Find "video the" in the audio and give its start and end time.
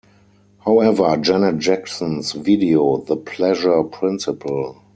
2.31-3.17